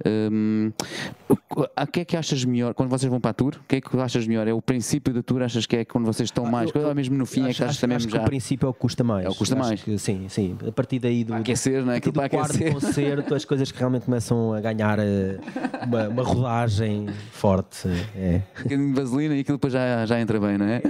[0.06, 0.72] um,
[1.74, 3.54] a que é que achas melhor quando vocês vão para a tour?
[3.64, 4.46] O que é que achas melhor?
[4.46, 5.40] É o princípio da tour?
[5.42, 6.70] Achas que é quando vocês estão mais?
[6.74, 8.20] eu- ou mesmo no fim é que acho, achas acho- também acho que já.
[8.20, 9.24] o princípio é o que custa mais.
[9.24, 9.82] É o que custa Acho mais.
[9.82, 10.56] que sim, sim.
[10.68, 11.96] A partir daí do, aquecer, é?
[11.96, 15.38] Aquilo do para quarto concerto, as coisas que realmente começam a ganhar eh,
[15.86, 17.88] uma, uma rodagem forte.
[18.14, 18.42] É.
[18.60, 20.82] Um bocadinho de vaselina e aquilo depois já, já entra bem, não é?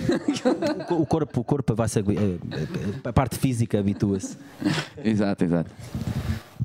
[0.91, 2.39] O, corpo, o corpo vai se, agu- eh,
[3.05, 4.37] a parte física habitua-se.
[5.05, 5.71] exato, exato.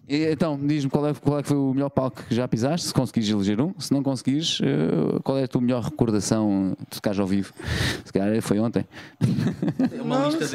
[0.09, 2.87] E, então, diz-me qual é, qual é que foi o melhor palco que já pisaste,
[2.87, 3.73] se conseguires eleger um.
[3.79, 7.53] Se não conseguires, eh, qual é a tua melhor recordação de tocares ao vivo?
[8.03, 8.87] Se calhar foi ontem.
[9.21, 10.49] É Não, não sei.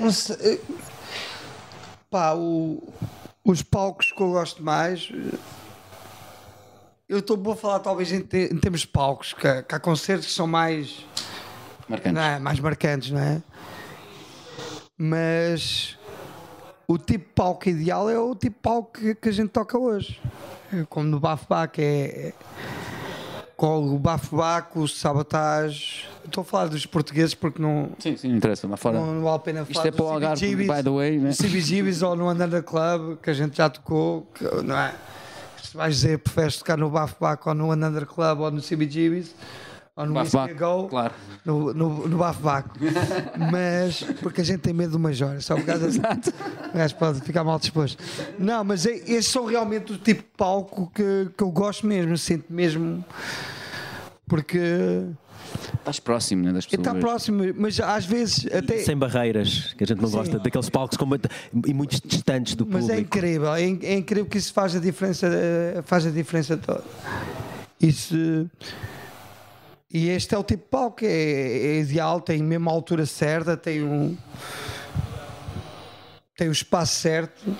[0.00, 0.60] Não sei.
[2.08, 2.80] Pá, o-
[3.44, 5.10] os palcos que eu gosto mais.
[7.08, 9.80] Eu estou a falar talvez em, te- em termos de palcos, que, há- que há
[9.80, 11.04] concertos que são mais,
[11.88, 12.14] Marcante.
[12.14, 12.38] não é?
[12.38, 13.42] mais marcantes, não é?
[14.98, 15.95] Mas
[16.88, 19.78] o tipo de palco ideal é o tipo de palco que, que a gente toca
[19.78, 20.20] hoje.
[20.72, 22.32] É Como no Bafo Bac, é, é
[24.32, 26.04] Bac, o Sabotage.
[26.24, 28.68] Estou a falar dos portugueses porque não, Sim, sim, não interessa.
[28.68, 28.98] Lá fora.
[28.98, 31.30] não, não vale a pena Isto falar é para o Algarve, by the way, né?
[31.32, 34.94] CBGBs ou no Andanda Club, que a gente já tocou, que, não é?
[35.62, 39.34] Se vais dizer, preferes tocar no Bafo Bac ou no Andanda Club ou no CBGBs
[39.96, 41.14] ou no Bafo Go, claro.
[41.44, 42.68] no, no, no Bafo Bac.
[43.50, 46.30] mas, porque a gente tem medo do Major, só por causa Exato.
[46.72, 48.02] o gajo pode ficar mal disposto.
[48.38, 52.16] Não, mas é, esses são realmente o tipo de palco que, que eu gosto mesmo,
[52.18, 53.02] sinto mesmo.
[54.28, 55.04] Porque
[55.78, 56.86] Estás próximo né, das pessoas.
[56.86, 58.78] está próximo, mas às vezes até.
[58.78, 61.28] Sem barreiras, que a gente não gosta daqueles palcos com muito-
[61.66, 62.92] e muito distantes do Mas público.
[62.98, 66.82] é incrível, é, é incrível que isso faz a diferença, eh, faz a diferença toda.
[67.80, 68.50] Isso,
[69.90, 73.56] e este é o tipo de palco, é, é ideal, tem mesmo a altura certa,
[73.56, 74.16] tem um
[76.36, 77.56] tem o espaço certo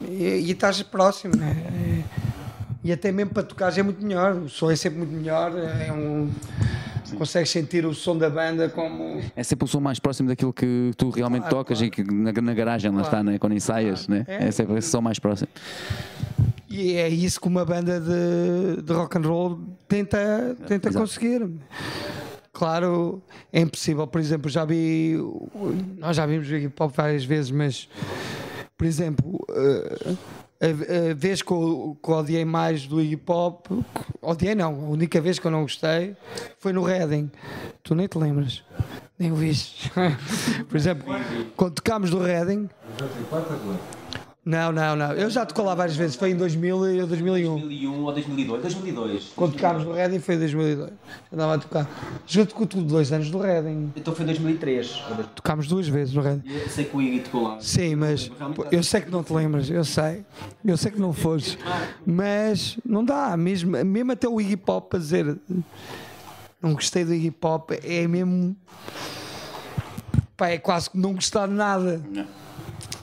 [0.00, 1.56] e, e estás próximo, né?
[2.08, 2.32] É-
[2.84, 5.92] e até mesmo para tocar é muito melhor, o som é sempre muito melhor, é
[5.92, 6.28] um
[7.16, 10.92] consegues sentir o som da banda como É sempre o som mais próximo daquilo que
[10.96, 11.86] tu realmente Claro, tocas claro.
[11.86, 13.38] e que na, na garagem lá está, né?
[13.38, 14.08] quando ensaias.
[14.08, 14.24] Né?
[14.26, 14.48] É.
[14.48, 15.48] É sempre esse som mais próximo.
[16.72, 21.04] E é isso que uma banda de, de rock and roll tenta, tenta Exato.
[21.04, 21.46] conseguir.
[22.50, 24.06] Claro, é impossível.
[24.06, 25.18] Por exemplo, já vi.
[25.98, 27.88] Nós já vimos o hip hop várias vezes, mas,
[28.76, 30.14] por exemplo, eh,
[30.62, 33.66] a, a vez que eu, que eu odiei mais do hip hop,
[34.22, 36.16] odiei não, a única vez que eu não gostei
[36.58, 37.30] foi no Reading.
[37.82, 38.62] Tu nem te lembras,
[39.18, 39.90] nem o viste.
[40.68, 41.04] por exemplo,
[41.54, 42.70] quando tocámos do Reading.
[44.44, 45.12] Não, não, não.
[45.12, 46.16] Eu já tocou lá várias vezes.
[46.16, 47.60] Foi em 2000 e 2001.
[47.60, 48.62] 2001 ou 2002?
[48.62, 49.32] 2002.
[49.36, 50.90] Quando tocámos no Reading foi em 2002.
[50.90, 50.96] Eu
[51.32, 51.88] andava a tocar.
[52.26, 53.92] Junto com tu, dois anos do Reading.
[53.94, 55.04] Então foi em 2003.
[55.36, 56.42] Tocámos duas vezes no Reading.
[56.48, 57.60] Eu sei que o Iggy tocou lá.
[57.60, 60.24] Sim, mas pô, eu sei que não te lembras, eu sei.
[60.64, 61.56] Eu sei que não foste.
[62.04, 65.38] Mas não dá, mesmo, mesmo até o Iggy Pop a dizer
[66.62, 68.56] não gostei do Iggy Pop, é mesmo.
[70.36, 72.00] Pá, é quase que não gostar de nada.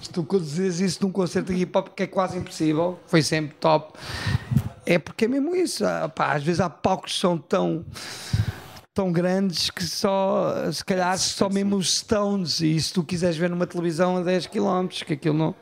[0.10, 3.56] Se tu dizes isso num concerto de hip hop que é quase impossível, foi sempre
[3.60, 3.94] top,
[4.84, 5.86] é porque é mesmo isso.
[5.86, 7.86] Ah, pá, às vezes há palcos que são tão
[8.92, 13.52] tão grandes que só, se calhar, só mesmo os Stones, e se tu quiseres ver
[13.52, 15.56] numa televisão a 10 km, que aquilo não.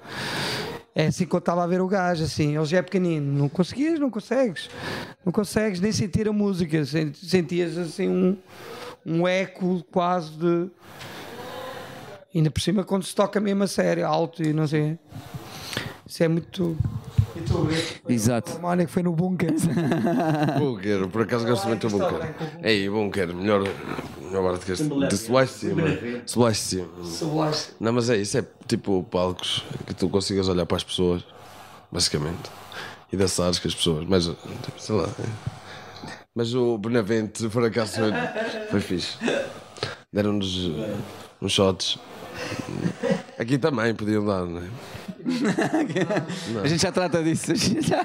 [0.96, 3.50] É assim que eu estava a ver o gajo, assim, ele já é pequenino, não
[3.50, 4.70] conseguias, não consegues,
[5.26, 8.38] não consegues nem sentir a música, sen- sentias assim um,
[9.06, 10.70] um eco quase de.
[12.34, 14.98] Ainda por cima quando se toca mesmo a sério, alto e não sei.
[16.06, 16.78] Isso é muito.
[17.36, 17.68] E tu,
[18.08, 18.52] Exato.
[18.52, 19.52] o harmónico foi no bunker.
[20.58, 22.34] Bunker, por acaso gosto muito do bunker.
[22.64, 23.64] Ei, bunker, melhor,
[24.22, 24.88] melhor barato que este.
[24.88, 25.82] De Splash de cima.
[26.26, 27.52] Splash de cima.
[27.80, 31.24] Não, mas é isso, é tipo palcos que tu consigas olhar para as pessoas,
[31.92, 32.50] basicamente.
[33.12, 34.30] E dançares com as pessoas, mas
[34.78, 35.08] sei lá.
[35.08, 35.58] é.
[36.36, 38.12] Mas o Benavente, por acaso, foi,
[38.70, 39.18] foi fixe.
[40.14, 40.70] Deram-nos
[41.42, 41.98] uns shots.
[43.38, 44.64] Aqui também podiam dar, não é?
[46.64, 47.54] A gente já trata disso.
[47.56, 48.02] já-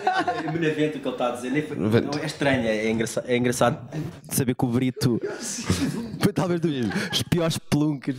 [0.49, 2.17] O Benavente, o que ele está a dizer, nem foi- Benavente.
[2.17, 3.79] não, é estranho, é engraçado, é engraçado
[4.29, 5.21] saber que o Brito
[6.21, 8.17] foi talvez dos piores peluncas.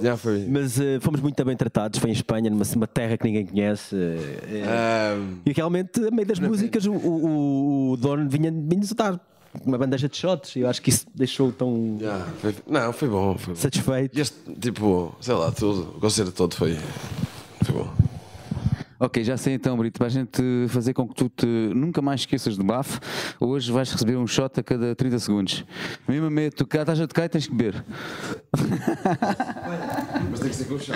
[0.00, 0.46] Já foi.
[0.48, 3.94] Mas eh, fomos muito bem tratados, foi em Espanha, numa uma terra que ninguém conhece.
[3.96, 8.92] eh, eh, Ah, E realmente, a meio das músicas, o, o, o- dono vinha, vinha-nos
[8.92, 9.18] dar
[9.64, 10.56] uma bandeja de shots.
[10.56, 13.60] E eu acho que isso deixou tão já, foi- não, foi bom, foi bom.
[13.60, 14.16] satisfeito.
[14.16, 16.76] E este, tipo, sei lá, tudo, o concerto todo foi,
[17.62, 17.92] foi bom.
[19.00, 22.20] Ok, já sei então, Brito, para a gente fazer com que tu te nunca mais
[22.20, 22.98] esqueças do bafo,
[23.40, 25.64] hoje vais receber um shot a cada 30 segundos.
[26.08, 27.84] Mesmo a meio de tocar, estás a tocar e tens que beber.
[30.30, 30.94] Mas tem que ser com o chá.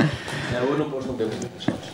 [0.53, 1.91] Não, eu não, hoje não bebo shots.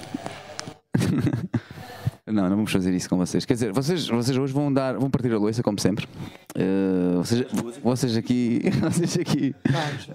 [2.27, 3.45] Não, não vamos fazer isso com vocês.
[3.45, 6.09] Quer dizer, vocês, vocês hoje vão dar, vão partir a louça, como sempre.
[6.57, 7.47] Uh, vocês,
[7.83, 9.55] vocês aqui, vocês aqui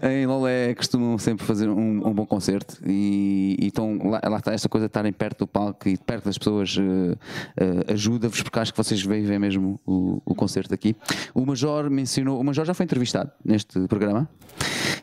[0.02, 4.67] em Lolé costumam sempre fazer um, um bom concerto e, então lá, lá, está esta
[4.67, 8.74] coisa de estarem perto do palco e perto das pessoas uh, uh, ajuda-vos porque acho
[8.74, 10.95] que vocês ver mesmo o, o concerto aqui.
[11.36, 14.28] O Major mencionou, o Major já foi entrevistado neste programa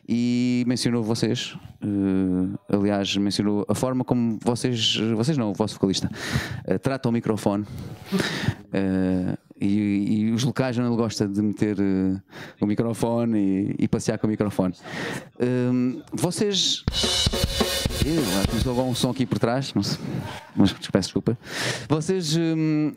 [0.08, 1.56] e mencionou vocês,
[2.68, 6.10] aliás, mencionou a forma como vocês, vocês não, o vosso vocalista,
[6.82, 7.64] trata o microfone.
[8.66, 12.20] Uh, e, e, os locais onde ele gosta de meter uh,
[12.60, 14.74] o microfone e, e, passear com o microfone.
[15.36, 16.84] Uh, vocês.
[18.04, 19.98] Eu, começou agora um som aqui por trás, sei,
[20.54, 21.38] mas peço desculpa.
[21.88, 22.92] Vocês um,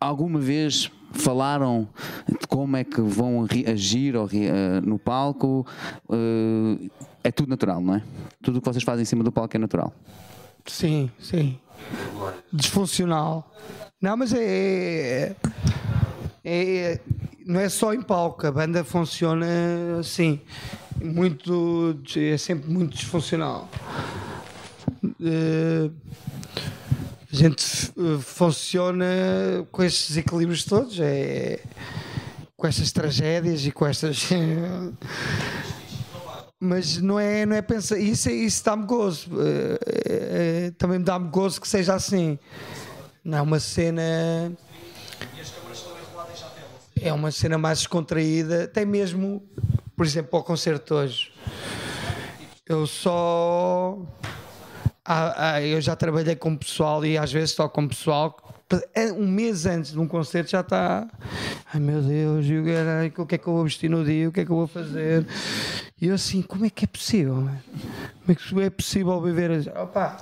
[0.00, 1.88] alguma vez falaram
[2.28, 4.28] de como é que vão reagir uh,
[4.84, 5.66] no palco?
[7.24, 8.02] é tudo natural, não é?
[8.42, 9.92] Tudo o que vocês fazem em cima do palco é natural.
[10.64, 11.58] Sim, sim.
[12.52, 13.50] Disfuncional.
[14.00, 15.36] Não, mas é, é,
[16.44, 17.00] é,
[17.44, 19.46] Não é só em palco, a banda funciona
[19.98, 20.40] assim.
[21.02, 21.98] Muito.
[22.16, 23.68] É sempre muito disfuncional.
[25.04, 25.92] Uh,
[27.30, 27.64] a gente
[28.22, 29.06] funciona
[29.70, 31.60] com estes equilíbrios todos, é,
[32.56, 34.28] com estas tragédias e com estas.
[36.58, 37.98] mas não é, não é pensar.
[37.98, 39.30] Isso, isso dá-me gozo.
[39.40, 42.38] É, é, também me dá-me gozo que seja assim.
[43.22, 44.52] Não é uma cena.
[47.00, 49.40] É uma cena mais descontraída, até mesmo,
[49.96, 51.30] por exemplo, para o concerto hoje.
[52.66, 53.98] Eu só.
[55.10, 58.36] Ah, ah, eu já trabalhei com pessoal e às vezes só com pessoal
[58.94, 61.08] é um mês antes de um concerto já está.
[61.72, 62.44] Ai meu Deus,
[63.16, 64.28] o que é que eu vou vestir no dia?
[64.28, 65.26] O que é que eu vou fazer?
[65.98, 67.36] E eu assim, como é que é possível?
[67.36, 69.72] Como é que é possível viver?
[69.74, 70.18] Opa!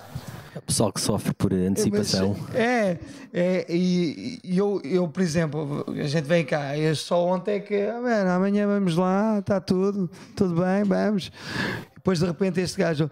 [0.55, 2.37] O pessoal que sofre por antecipação.
[2.55, 2.97] É,
[3.35, 7.61] é e, e eu, eu, por exemplo, a gente vem cá, e só ontem é
[7.61, 11.31] que, ah, amanhã vamos lá, está tudo, tudo bem, vamos.
[12.07, 13.11] Depois de repente este gajo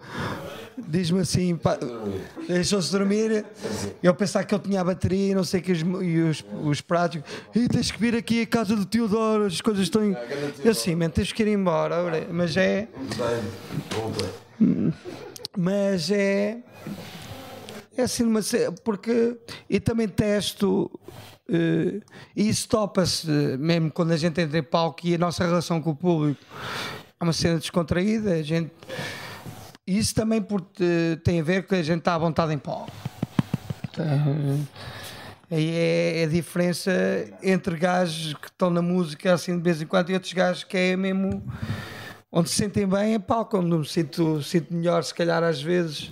[0.87, 1.59] diz-me assim,
[2.47, 3.45] deixou-se dormir,
[4.01, 6.79] eu pensar que eu tinha a bateria e não sei que os, e os, os
[6.79, 7.21] pratos,
[7.53, 10.01] e tens que vir aqui a casa do Teodoro, as coisas estão.
[10.63, 11.97] Eu assim, man, tens que ir embora,
[12.31, 12.87] mas é.
[15.57, 16.59] Mas é.
[17.97, 18.39] É assim, uma,
[18.81, 19.35] porque.
[19.69, 20.89] E também testo.
[21.49, 22.01] Uh,
[22.33, 23.27] e isso topa-se
[23.59, 26.39] mesmo quando a gente entra em palco e a nossa relação com o público
[27.19, 28.33] é uma cena descontraída.
[28.33, 28.71] A gente
[29.87, 32.87] isso também porque tem a ver com a gente está à vontade em pó.
[35.51, 36.91] Aí é, é a diferença
[37.43, 40.75] entre gajos que estão na música assim de vez em quando e outros gajos que
[40.75, 41.43] é mesmo
[42.31, 46.11] onde se sentem bem é palco, onde me sinto, sinto melhor, se calhar às vezes.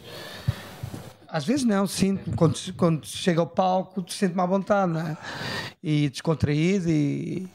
[1.27, 5.17] Às vezes não, sinto, quando, quando chega ao palco, sinto-me à vontade, é?
[5.81, 7.49] E descontraído e,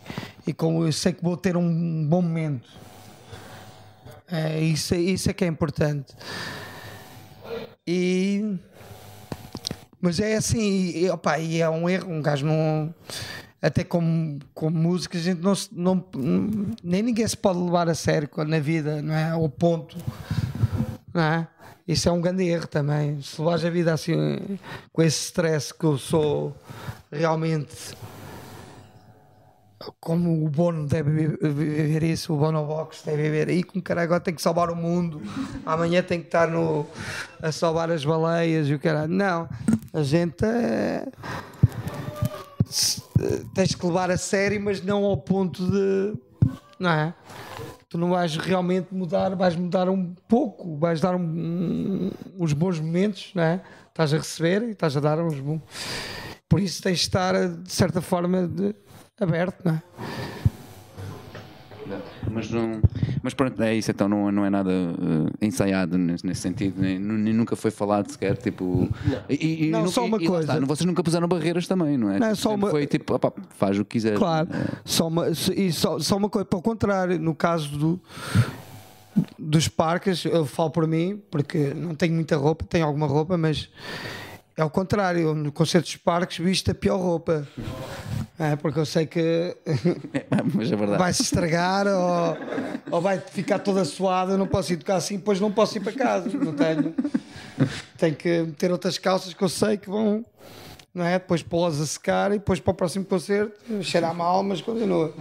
[0.45, 2.69] e como eu sei que vou ter um bom momento.
[4.31, 6.15] É, isso, isso é que é importante.
[7.87, 8.57] E.
[10.01, 12.95] Mas é assim, e, opa, e é um erro, um gajo não.
[13.61, 16.07] Até como, como música, a gente não, não.
[16.85, 19.31] Nem ninguém se pode levar a sério na vida, não é?
[19.31, 19.97] Ao ponto.
[21.13, 21.49] Não é?
[21.87, 23.21] Isso é um grande erro também.
[23.23, 24.15] Se levares a vida assim,
[24.93, 26.55] com esse stress que eu sou
[27.11, 27.75] realmente
[30.01, 34.21] como o Bono deve viver isso, o Bono Box deve viver aí, com cara agora
[34.21, 35.23] tem que salvar o mundo,
[35.65, 36.87] amanhã tem que estar no,
[37.41, 39.13] a salvar as baleias e o caralho.
[39.13, 39.49] Não,
[39.93, 41.07] a gente é,
[43.55, 46.19] tens que levar a sério, mas não ao ponto de.
[46.79, 47.15] Não é?
[47.89, 52.79] Tu não vais realmente mudar, vais mudar um pouco, vais dar um, um, uns bons
[52.79, 53.63] momentos, não é?
[53.89, 55.63] Estás a receber e estás a dar uns bons.
[56.49, 58.75] Por isso tens de estar, de certa forma, de,
[59.21, 59.83] aberto, não é?
[62.31, 62.81] Mas, não,
[63.23, 66.99] mas pronto, é isso, então não, não é nada uh, ensaiado nesse, nesse sentido, nem,
[66.99, 68.37] nem, nunca foi falado sequer.
[68.37, 70.53] Tipo, não, e, e, não nunca, só uma coisa.
[70.53, 72.19] Está, vocês nunca puseram barreiras também, não é?
[72.19, 74.17] Não, só uma, foi tipo, opa, faz o que quiser.
[74.17, 74.77] Claro, é.
[74.85, 78.01] só, uma, e só, só uma coisa, pelo contrário, no caso do,
[79.39, 83.71] dos parques, eu falo por mim, porque não tenho muita roupa, tenho alguma roupa, mas
[84.59, 87.47] é o contrário, no concerto dos parques visto a pior roupa.
[88.37, 89.21] É, porque eu sei que
[90.13, 92.37] é vai se estragar ou,
[92.91, 94.33] ou vai ficar toda suada.
[94.33, 96.29] Eu não posso ir tocar assim, depois não posso ir para casa.
[96.31, 96.93] Não tenho.
[97.97, 100.25] Tenho que ter outras calças que eu sei que vão.
[100.93, 101.21] Não é?
[101.21, 103.55] Depois pô-las a secar e depois para o próximo concerto
[103.85, 105.15] cheirar mal, mas continua.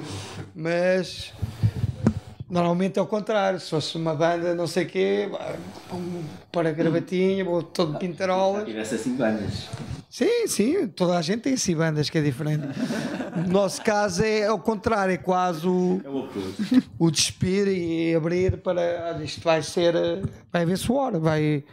[0.55, 1.32] Mas
[2.50, 5.30] Normalmente é o contrário, se fosse uma banda não sei o quê,
[6.52, 8.66] para gravatinha, vou todo pintarolas.
[8.66, 9.68] tivesse assim bandas.
[10.10, 12.64] Sim, sim, toda a gente tem assim bandas que é diferente.
[13.36, 16.02] No nosso caso é ao contrário, é quase o,
[16.98, 19.93] o despir e abrir para olha, isto vai ser,
[20.52, 21.66] vai haver suor, vai,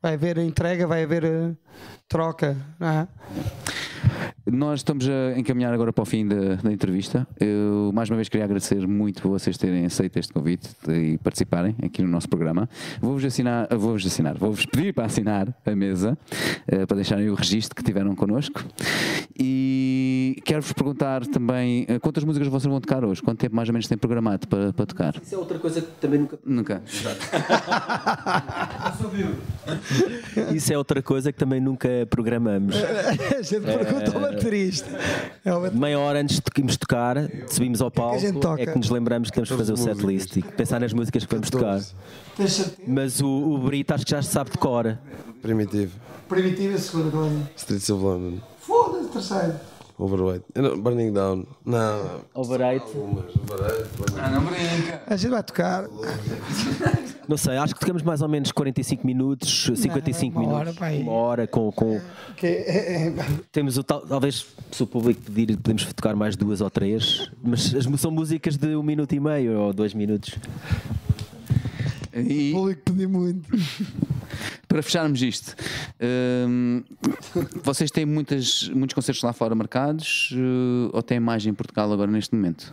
[0.00, 1.50] vai haver entrega, vai haver eh,
[2.08, 2.56] troca.
[2.78, 3.08] Não é?
[4.52, 7.24] Nós estamos a encaminhar agora para o fim da, da entrevista.
[7.38, 11.76] Eu mais uma vez queria agradecer muito por vocês terem aceito este convite e participarem
[11.80, 12.68] aqui no nosso programa.
[13.00, 16.18] Vou-vos assinar, vou-vos assinar, vou-vos pedir para assinar a mesa
[16.66, 18.64] eh, para deixarem o registro que tiveram connosco.
[19.38, 23.22] E quero-vos perguntar também eh, quantas músicas vocês vão tocar hoje?
[23.22, 25.14] Quanto tempo mais ou menos têm programado para, para tocar?
[25.22, 26.38] Isso é outra coisa que também nunca.
[26.44, 26.82] Nunca.
[30.52, 32.74] Isso é outra coisa que também nunca programamos.
[33.38, 34.90] A gente pergunta ao baterista.
[35.44, 35.78] É o baterista.
[35.80, 37.16] Meia hora antes de irmos tocar,
[37.48, 38.62] subimos ao palco, a gente toca?
[38.62, 41.34] é que nos lembramos que temos que fazer o setlist e pensar nas músicas que
[41.34, 41.80] vamos tocar.
[42.86, 44.98] Mas o, o Brito acho que já sabe de cor.
[45.42, 45.92] Primitivo.
[46.28, 47.50] Primitiva, segunda coisa.
[47.56, 48.38] Streets of London.
[48.60, 49.54] Foda-se, terceiro.
[50.04, 50.44] Overweight.
[50.54, 51.46] Não- Burning Down.
[51.64, 52.20] Não, não.
[52.34, 52.82] Algumas.
[53.36, 54.14] Overweight.
[54.18, 55.02] Ah, não brinca.
[55.06, 55.86] A gente vai tocar.
[57.28, 60.78] Não sei, acho que tocamos mais ou menos 45 minutos, 55 uma hora, minutos.
[60.80, 61.02] pá, aí.
[61.02, 61.70] uma hora com.
[61.70, 62.00] com
[62.36, 63.14] Que é- é-
[63.52, 67.72] temos o tal, talvez se o público pedir, podemos tocar mais duas ou três, mas
[67.74, 70.34] as, são músicas de um minuto e meio ou dois minutos.
[72.12, 73.48] E o público pediu muito.
[74.70, 75.56] para fecharmos isto,
[76.48, 76.82] hum,
[77.64, 82.08] vocês têm muitas, muitos concertos lá fora marcados eh, ou têm mais em Portugal agora
[82.08, 82.72] neste momento?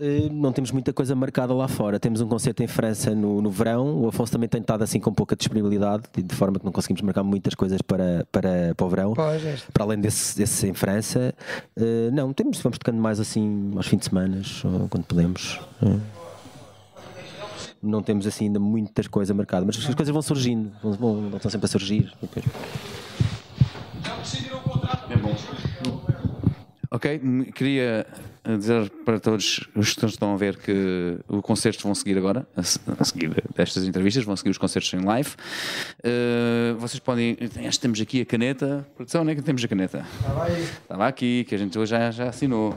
[0.00, 1.98] Eh, Não temos muita coisa marcada lá fora.
[2.00, 4.02] Temos um concerto em França no, no verão.
[4.02, 7.22] O Afonso também tem estado assim com pouca disponibilidade, de forma que não conseguimos marcar
[7.22, 9.14] muitas coisas para, para, para o verão.
[9.14, 9.56] Pois, é.
[9.72, 11.32] Para além desse, desse em França,
[11.78, 15.60] Eh, não, temos, vamos tocando mais assim aos fins de semana, ou quando podemos.
[15.82, 15.96] Eh,
[17.82, 21.36] Não temos assim ainda muitas coisas marcadas, mas as coisas vão surgindo, vão, vão, vão
[21.36, 22.12] estão sempre a surgir.
[22.20, 22.44] Depois-
[26.88, 28.06] Ok, m- queria
[28.44, 32.46] eh, dizer para todos os que estão a ver que os concertos vão seguir agora,
[32.56, 35.30] a se- a seguir destas entrevistas, vão seguir os concertos em live.
[36.02, 37.36] Eh, vocês podem.
[37.66, 38.86] Acho que temos aqui a caneta.
[38.96, 40.06] Produção, onde é que temos a caneta?
[40.82, 42.74] Estava aqui, que a gente hoje já, já assinou.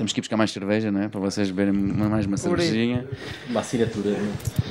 [0.00, 1.08] Temos que ir buscar mais cerveja, não é?
[1.08, 3.06] Para vocês beberem mais uma cervejinha.
[3.50, 4.16] Uma assinatura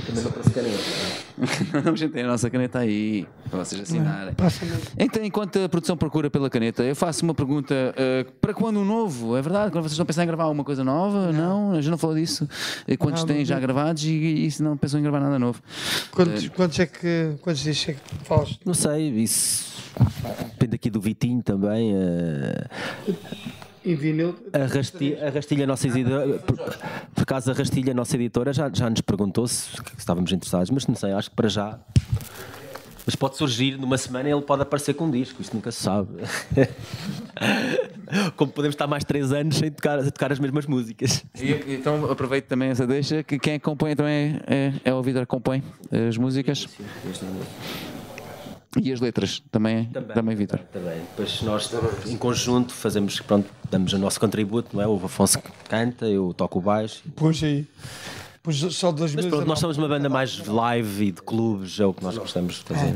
[0.08, 1.84] também não parece caneta.
[1.86, 4.34] Não, a gente tem a nossa caneta aí, para vocês assinarem.
[4.98, 8.84] Então, enquanto a produção procura pela caneta, eu faço uma pergunta: eh, para quando um
[8.84, 9.38] novo?
[9.38, 9.72] É verdade?
[9.72, 11.32] Quando vocês estão a pensar em gravar uma coisa nova?
[11.32, 12.50] Não, a gente não falou disso.
[12.98, 15.62] Quantos Não, têm não já gravados e, e se não pensam em gravar nada novo?
[16.10, 17.36] Quantos, quantos é que.
[17.42, 18.58] Quantos dias é que falas?
[18.66, 19.80] Não sei, isso
[20.54, 21.94] depende aqui do Vitinho também.
[21.94, 22.66] eh,
[23.86, 24.36] Em vinil?
[24.52, 28.90] A Rastilha, a Rastilha nossa editora, por, por acaso a Rastilha, nossa editora, já, já
[28.90, 31.80] nos perguntou se, se estávamos interessados, mas não sei, acho que para já.
[33.06, 36.10] Mas pode surgir numa semana ele pode aparecer com um disco, isto nunca se sabe.
[38.36, 41.24] Como podemos estar mais três anos sem tocar, a tocar as mesmas músicas.
[41.40, 45.28] E, então, aproveito também essa deixa que quem acompanha também é, é o Vitor que
[45.28, 45.64] compõe
[46.08, 46.68] as músicas
[48.78, 50.60] e as letras também, também, Vitor.
[50.72, 51.00] Também.
[51.00, 51.72] Depois nós,
[52.06, 54.88] em conjunto, fazemos, pronto, damos o nosso contributo, não é?
[54.88, 57.02] O Afonso canta, eu toco o baixo.
[57.16, 57.68] Puxa aí.
[58.44, 61.86] Puxa só dois Mas pronto, nós somos uma banda mais live e de clubes, é
[61.86, 62.96] o que nós gostamos de fazer.